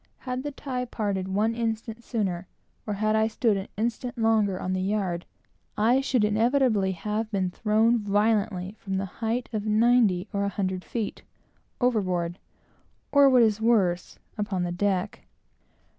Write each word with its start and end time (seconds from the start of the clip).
Had 0.17 0.41
the 0.41 0.49
tie 0.49 0.85
parted 0.85 1.27
one 1.27 1.53
instant 1.53 2.03
sooner, 2.03 2.47
or 2.87 2.95
had 2.95 3.15
I 3.15 3.27
stood 3.27 3.55
an 3.55 3.67
instant 3.77 4.17
longer 4.17 4.59
on 4.59 4.73
the 4.73 4.81
yard, 4.81 5.27
I 5.77 6.01
should 6.01 6.23
inevitably 6.23 6.93
have 6.93 7.29
been 7.29 7.51
thrown 7.51 7.99
violently 7.99 8.75
from 8.79 8.95
the 8.97 9.05
height 9.21 9.47
of 9.53 9.67
ninety 9.67 10.27
or 10.33 10.43
a 10.43 10.49
hundred 10.49 10.83
feet, 10.83 11.21
overboard; 11.79 12.39
or, 13.11 13.29
what 13.29 13.43
is 13.43 13.61
worse, 13.61 14.17
upon 14.39 14.63
the 14.63 14.71
deck. 14.71 15.19